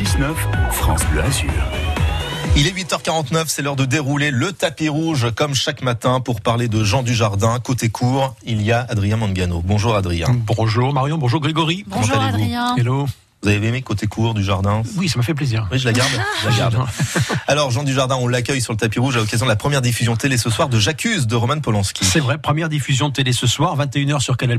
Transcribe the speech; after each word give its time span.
6-9, 0.00 0.34
France 0.72 1.02
Bleu 1.10 1.20
Azur. 1.22 1.50
Il 2.56 2.66
est 2.66 2.70
8h49, 2.70 3.44
c'est 3.48 3.60
l'heure 3.60 3.76
de 3.76 3.84
dérouler 3.84 4.30
le 4.30 4.50
tapis 4.50 4.88
rouge 4.88 5.30
comme 5.36 5.54
chaque 5.54 5.82
matin 5.82 6.20
pour 6.20 6.40
parler 6.40 6.68
de 6.68 6.82
Jean 6.82 7.02
Dujardin. 7.02 7.60
Côté 7.60 7.90
court, 7.90 8.34
il 8.42 8.62
y 8.62 8.72
a 8.72 8.86
Adrien 8.88 9.18
Mangano. 9.18 9.60
Bonjour 9.62 9.94
Adrien. 9.94 10.28
Bonjour 10.46 10.94
Marion, 10.94 11.18
bonjour 11.18 11.40
Grégory. 11.40 11.84
Bonjour 11.86 12.16
allez-vous 12.16 12.36
Adrien. 12.38 12.76
Hello. 12.76 13.06
Vous 13.42 13.48
avez 13.48 13.68
aimé 13.68 13.80
côté 13.80 14.06
court 14.06 14.34
du 14.34 14.44
jardin 14.44 14.82
Oui, 14.96 15.08
ça 15.08 15.16
m'a 15.16 15.22
fait 15.22 15.32
plaisir. 15.32 15.66
Oui, 15.72 15.78
je 15.78 15.86
la 15.86 15.94
garde. 15.94 16.10
Je 16.42 16.48
la 16.50 16.56
garde. 16.56 16.76
Alors, 17.46 17.70
Jean 17.70 17.84
Dujardin, 17.84 18.16
on 18.16 18.28
l'accueille 18.28 18.60
sur 18.60 18.74
le 18.74 18.76
tapis 18.76 18.98
rouge 18.98 19.16
à 19.16 19.20
l'occasion 19.20 19.46
de 19.46 19.50
la 19.50 19.56
première 19.56 19.80
diffusion 19.80 20.14
télé 20.14 20.36
ce 20.36 20.50
soir 20.50 20.68
de 20.68 20.78
J'accuse 20.78 21.26
de 21.26 21.36
Roman 21.36 21.58
Polanski. 21.58 22.04
C'est 22.04 22.20
vrai, 22.20 22.36
première 22.36 22.68
diffusion 22.68 23.10
télé 23.10 23.32
ce 23.32 23.46
soir, 23.46 23.78
21h 23.78 24.20
sur 24.20 24.36
Canal+. 24.36 24.58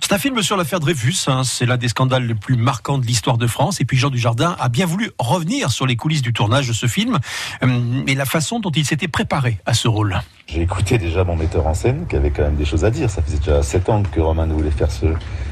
C'est 0.00 0.12
un 0.12 0.18
film 0.18 0.42
sur 0.42 0.56
l'affaire 0.56 0.80
Dreyfus, 0.80 1.14
hein. 1.28 1.44
c'est 1.44 1.66
l'un 1.66 1.76
des 1.76 1.86
scandales 1.86 2.26
les 2.26 2.34
plus 2.34 2.56
marquants 2.56 2.98
de 2.98 3.06
l'histoire 3.06 3.38
de 3.38 3.46
France. 3.46 3.80
Et 3.80 3.84
puis 3.84 3.96
Jean 3.96 4.10
Dujardin 4.10 4.56
a 4.58 4.68
bien 4.68 4.86
voulu 4.86 5.12
revenir 5.20 5.70
sur 5.70 5.86
les 5.86 5.94
coulisses 5.94 6.22
du 6.22 6.32
tournage 6.32 6.66
de 6.66 6.72
ce 6.72 6.86
film 6.86 7.20
euh, 7.62 8.02
et 8.08 8.16
la 8.16 8.24
façon 8.24 8.58
dont 8.58 8.72
il 8.72 8.84
s'était 8.84 9.08
préparé 9.08 9.58
à 9.66 9.74
ce 9.74 9.86
rôle. 9.86 10.20
J'ai 10.48 10.62
écouté 10.62 10.98
déjà 10.98 11.22
mon 11.22 11.36
metteur 11.36 11.64
en 11.68 11.74
scène 11.74 12.08
qui 12.08 12.16
avait 12.16 12.32
quand 12.32 12.42
même 12.42 12.56
des 12.56 12.64
choses 12.64 12.84
à 12.84 12.90
dire. 12.90 13.08
Ça 13.08 13.22
faisait 13.22 13.38
déjà 13.38 13.62
sept 13.62 13.88
ans 13.88 14.02
que 14.02 14.18
Roman 14.18 14.48
voulait 14.48 14.72
faire 14.72 14.90
ce, 14.90 15.06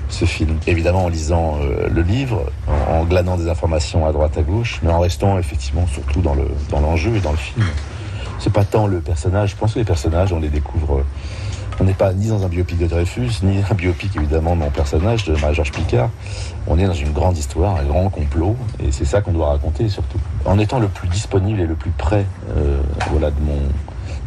ce 0.09 0.25
film. 0.25 0.59
Évidemment 0.67 1.05
en 1.05 1.09
lisant 1.09 1.59
euh, 1.61 1.89
le 1.89 2.03
livre, 2.03 2.51
en, 2.91 3.05
glanant 3.05 3.37
des 3.37 3.48
informations 3.48 4.07
à 4.07 4.12
droite 4.12 4.37
à 4.39 4.43
gauche, 4.43 4.81
mais 4.83 4.91
en 4.91 5.01
restant 5.01 5.39
effectivement 5.39 5.87
surtout 5.87 6.21
dans 6.21 6.34
le 6.34 6.48
dans 6.71 6.81
l'enjeu 6.81 7.17
et 7.17 7.21
dans 7.21 7.33
le 7.33 7.37
film. 7.37 7.65
C'est 8.39 8.53
pas 8.53 8.65
tant 8.65 8.87
le 8.87 9.01
personnage. 9.01 9.51
Je 9.51 9.57
pense 9.57 9.75
que 9.75 9.79
les 9.81 9.84
personnages, 9.84 10.33
on 10.33 10.41
les 10.41 10.48
découvre. 10.48 10.98
euh, 10.98 11.05
on 11.81 11.84
n'est 11.84 11.95
pas 11.95 12.12
ni 12.12 12.29
dans 12.29 12.45
un 12.45 12.48
biopic 12.48 12.77
de 12.79 12.87
Dreyfus, 12.87 13.31
ni 13.43 13.62
un 13.71 13.75
biopic 13.75 14.17
évidemment 14.17 14.57
de 14.57 14.61
mon 14.62 14.71
personnage, 14.71 15.25
de 15.25 15.37
Marie-Georges 15.37 15.71
Picard. 15.71 16.11
On 16.67 16.77
est 16.77 16.87
dans 16.87 16.93
une 16.93 17.12
grande 17.12 17.39
histoire, 17.39 17.77
un 17.77 17.84
grand 17.84 18.09
complot, 18.09 18.56
et 18.83 18.91
c'est 18.91 19.05
ça 19.05 19.20
qu'on 19.20 19.33
doit 19.33 19.51
raconter 19.51 19.89
surtout. 19.89 20.19
En 20.45 20.59
étant 20.59 20.81
le 20.81 20.89
plus 20.89 21.09
disponible 21.09 21.61
et 21.61 21.67
le 21.67 21.77
plus 21.77 21.93
près 21.93 22.27
euh, 22.56 22.81
voilà, 23.12 23.31
de, 23.31 23.41
mon, 23.41 23.59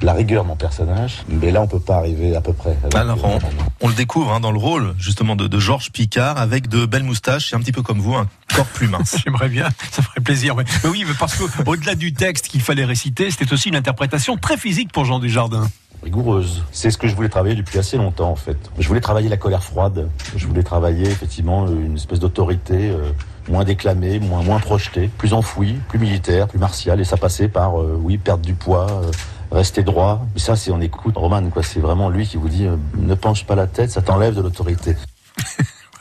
la 0.02 0.14
rigueur 0.14 0.44
de 0.44 0.48
mon 0.50 0.56
personnage, 0.56 1.24
mais 1.30 1.52
là 1.52 1.62
on 1.62 1.68
peut 1.68 1.80
pas 1.80 1.98
arriver 1.98 2.36
à 2.36 2.42
peu 2.42 2.54
près. 2.54 2.76
Alors, 2.96 3.18
on, 3.24 3.40
on 3.82 3.88
le 3.88 3.94
découvre 3.94 4.32
hein, 4.34 4.40
dans 4.40 4.52
le 4.52 4.58
rôle 4.60 4.94
justement 4.98 5.36
de, 5.36 5.48
de 5.48 5.60
Georges 5.60 5.92
Picard 5.92 6.38
avec 6.38 6.68
de 6.68 6.86
belles 6.86 7.04
moustaches 7.04 7.54
et 7.54 7.56
un 7.56 7.60
petit 7.60 7.72
peu 7.72 7.82
comme 7.82 8.00
vous, 8.00 8.16
un 8.16 8.28
corps 8.56 8.66
plus 8.66 8.88
mince. 8.88 9.18
J'aimerais 9.26 9.50
bien, 9.50 9.70
ça 9.92 10.02
ferait 10.02 10.22
plaisir. 10.22 10.56
Mais, 10.56 10.64
mais 10.84 10.90
oui, 10.90 11.04
mais 11.08 11.14
parce 11.20 11.36
qu'au-delà 11.36 11.96
du 11.96 12.14
texte 12.14 12.48
qu'il 12.48 12.62
fallait 12.62 12.86
réciter, 12.86 13.30
c'était 13.32 13.52
aussi 13.54 13.70
une 13.70 13.76
interprétation 13.76 14.38
très 14.38 14.58
physique 14.58 14.92
pour 14.92 15.06
Jean 15.06 15.20
Dujardin. 15.20 15.68
rigoureuse. 16.04 16.64
C'est 16.72 16.90
ce 16.92 16.98
que 16.98 17.08
je 17.08 17.16
voulais 17.16 17.30
travailler 17.30 17.56
depuis 17.56 17.78
assez 17.80 17.98
longtemps 17.98 18.32
en 18.32 18.36
fait. 18.36 18.58
Je 18.80 18.88
voulais 18.88 19.02
travailler 19.02 19.30
la 19.30 19.38
colère 19.38 19.64
froide. 19.64 20.10
Je 20.36 20.48
voulais 20.48 20.64
travailler 20.64 21.08
effectivement 21.08 21.68
une 21.68 21.96
espèce 21.96 22.20
d'autorité 22.20 22.90
euh, 22.90 23.12
moins 23.50 23.64
déclamée, 23.64 24.20
moins 24.20 24.42
moins 24.44 24.60
projetée, 24.60 25.10
plus 25.18 25.34
enfouie, 25.34 25.76
plus 25.90 26.00
militaire, 26.00 26.48
plus 26.48 26.60
martiale. 26.60 27.00
Et 27.02 27.06
ça 27.06 27.18
passait 27.18 27.48
par 27.50 27.80
euh, 27.80 28.00
oui 28.02 28.18
perdre 28.18 28.44
du 28.44 28.54
poids. 28.56 28.88
euh, 29.04 29.12
Rester 29.52 29.84
droit, 29.84 30.26
mais 30.34 30.40
ça 30.40 30.56
c'est 30.56 30.72
on 30.72 30.80
écoute 30.82 31.18
Roman 31.18 31.50
quoi, 31.50 31.64
c'est 31.64 31.80
vraiment 31.80 32.10
lui 32.10 32.28
qui 32.28 32.38
vous 32.38 32.50
dit 32.50 32.68
euh, 32.68 32.78
ne 32.98 33.16
penche 33.16 33.46
pas 33.46 33.56
la 33.56 33.68
tête, 33.68 33.92
ça 33.92 34.02
t'enlève 34.02 34.36
de 34.36 34.42
l'autorité. 34.42 34.96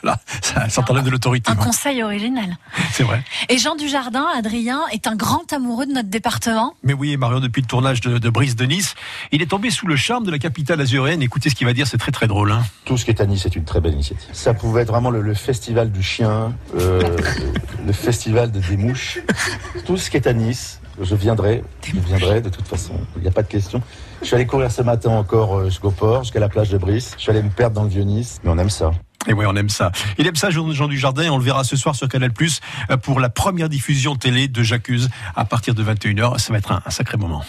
Voilà, 0.03 0.19
ça, 0.41 0.67
ça 0.67 0.81
t'enlève 0.81 1.03
de 1.03 1.11
l'autorité. 1.11 1.51
Un 1.51 1.55
conseil 1.55 2.01
original. 2.01 2.57
C'est 2.91 3.03
vrai. 3.03 3.23
Et 3.49 3.57
Jean 3.59 3.75
Dujardin, 3.75 4.25
Adrien, 4.35 4.81
est 4.91 5.05
un 5.05 5.15
grand 5.15 5.51
amoureux 5.53 5.85
de 5.85 5.91
notre 5.91 6.09
département. 6.09 6.73
Mais 6.83 6.93
oui, 6.93 7.15
Marion, 7.17 7.39
depuis 7.39 7.61
le 7.61 7.67
tournage 7.67 8.01
de, 8.01 8.17
de 8.17 8.29
Brice 8.29 8.55
de 8.55 8.65
Nice, 8.65 8.95
il 9.31 9.41
est 9.43 9.47
tombé 9.47 9.69
sous 9.69 9.85
le 9.85 9.95
charme 9.95 10.25
de 10.25 10.31
la 10.31 10.39
capitale 10.39 10.81
azuréenne. 10.81 11.21
Écoutez 11.21 11.49
ce 11.49 11.55
qu'il 11.55 11.67
va 11.67 11.73
dire, 11.73 11.85
c'est 11.85 11.99
très 11.99 12.11
très 12.11 12.27
drôle. 12.27 12.51
Hein. 12.51 12.63
Tout 12.85 12.97
ce 12.97 13.05
qui 13.05 13.11
est 13.11 13.21
à 13.21 13.25
Nice 13.27 13.45
est 13.45 13.55
une 13.55 13.63
très 13.63 13.79
belle 13.79 13.93
initiative. 13.93 14.29
Ça 14.33 14.55
pouvait 14.55 14.81
être 14.81 14.91
vraiment 14.91 15.11
le, 15.11 15.21
le 15.21 15.35
festival 15.35 15.91
du 15.91 16.01
chien, 16.01 16.53
euh, 16.79 17.03
le 17.85 17.93
festival 17.93 18.51
de 18.51 18.59
des 18.59 18.77
mouches. 18.77 19.19
Tout 19.85 19.97
ce 19.97 20.09
qui 20.09 20.17
est 20.17 20.25
à 20.25 20.33
Nice, 20.33 20.80
je 20.99 21.15
viendrai. 21.15 21.63
Je 21.83 21.99
viendrai 21.99 22.41
de 22.41 22.49
toute 22.49 22.67
façon. 22.67 22.93
Il 23.15 23.21
n'y 23.21 23.27
a 23.27 23.31
pas 23.31 23.43
de 23.43 23.47
question. 23.47 23.81
Je 24.21 24.27
suis 24.27 24.35
allé 24.35 24.45
courir 24.45 24.71
ce 24.71 24.81
matin 24.81 25.11
encore 25.11 25.59
euh, 25.59 25.65
jusqu'au 25.65 25.91
port, 25.91 26.23
jusqu'à 26.23 26.39
la 26.39 26.49
plage 26.49 26.69
de 26.69 26.77
Brice. 26.77 27.13
Je 27.17 27.21
suis 27.21 27.31
allé 27.31 27.41
me 27.41 27.49
perdre 27.49 27.75
dans 27.75 27.83
le 27.83 27.89
vieux 27.89 28.03
Nice, 28.03 28.39
mais 28.43 28.51
on 28.51 28.57
aime 28.57 28.69
ça. 28.69 28.91
Et 29.27 29.33
oui, 29.33 29.45
on 29.47 29.55
aime 29.55 29.69
ça. 29.69 29.91
Il 30.17 30.25
aime 30.25 30.35
ça, 30.35 30.49
Jean 30.49 30.87
Dujardin, 30.87 31.23
et 31.23 31.29
on 31.29 31.37
le 31.37 31.43
verra 31.43 31.63
ce 31.63 31.75
soir 31.75 31.95
sur 31.95 32.07
Canal+, 32.07 32.31
pour 33.03 33.19
la 33.19 33.29
première 33.29 33.69
diffusion 33.69 34.15
télé 34.15 34.47
de 34.47 34.63
J'accuse 34.63 35.09
à 35.35 35.45
partir 35.45 35.75
de 35.75 35.83
21h. 35.83 36.39
Ça 36.39 36.51
va 36.51 36.57
être 36.57 36.71
un 36.71 36.89
sacré 36.89 37.17
moment. 37.17 37.43